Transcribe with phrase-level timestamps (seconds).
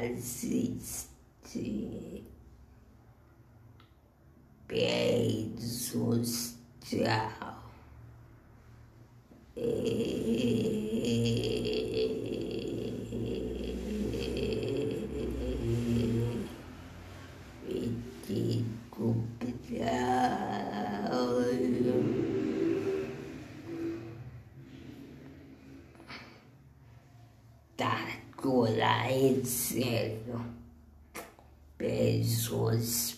[0.00, 1.10] assistir.
[4.68, 7.50] Beijos, tchau.
[18.26, 19.16] Fico
[28.40, 30.40] Tá, é sério.
[31.76, 33.16] Beijos,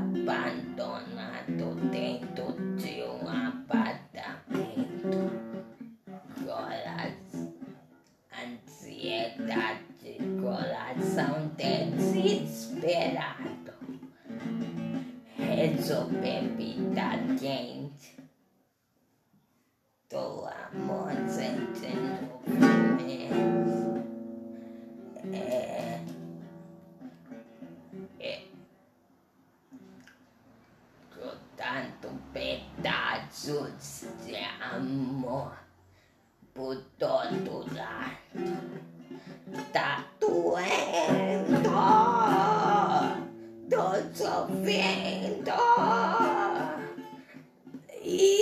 [0.00, 5.18] Abandonado dentro de um apartamento.
[6.44, 7.54] Coração,
[8.32, 13.50] ansiedade, coração desesperado.
[16.20, 18.16] Bebida quente.
[20.08, 22.19] Do amor sentindo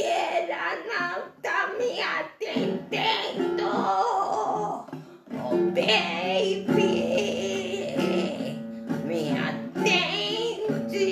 [0.09, 3.69] E ela não tá me atendendo.
[5.35, 6.95] Oh, baby,
[9.05, 11.09] me atende.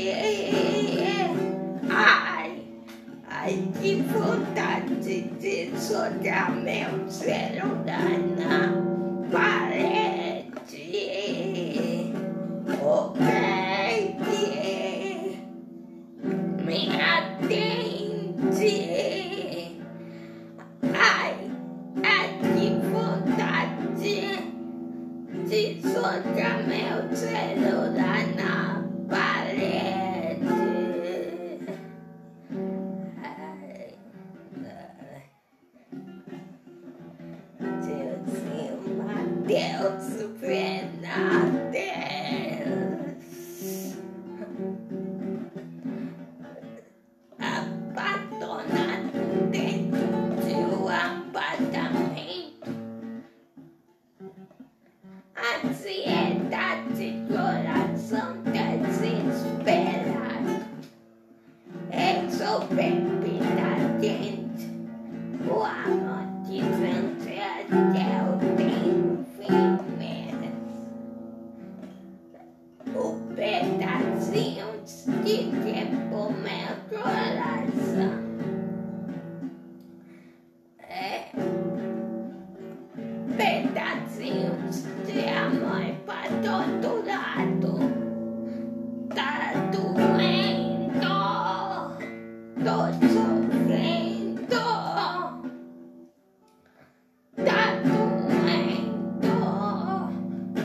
[1.90, 2.50] Ai,
[3.28, 8.25] ai, que vontade de jogar meu celular
[18.66, 19.80] atende.
[20.94, 21.34] Ai,
[22.02, 23.86] ai, que vontade
[25.48, 28.15] de jogar meu celular na parede.
[75.50, 78.14] pedir meu coração.
[80.88, 81.30] É.
[83.36, 87.72] Pedacinhos de amor para todo lado.
[89.14, 91.00] Tá doendo,
[92.64, 92.76] tô
[93.08, 94.46] sofrendo.
[97.36, 98.92] Tá doendo,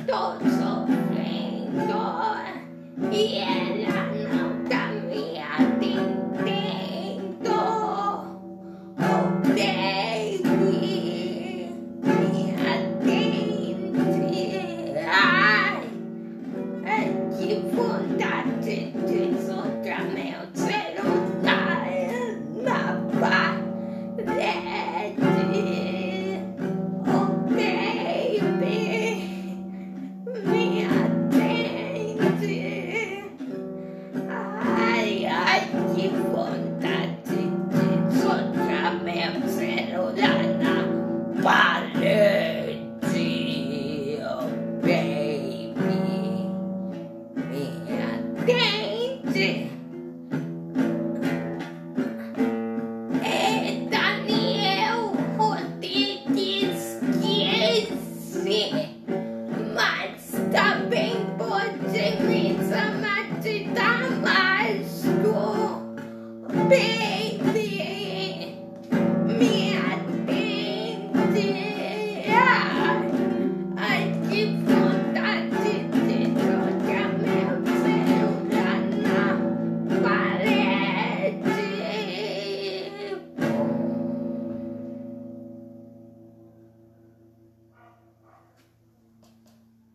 [0.07, 2.00] tô sofrendo.
[3.11, 4.11] E ela.